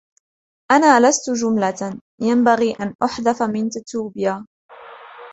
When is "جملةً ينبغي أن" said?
1.29-2.93